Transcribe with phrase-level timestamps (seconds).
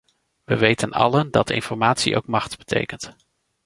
[0.43, 3.15] Wij weten allen dat informatie ook macht betekent.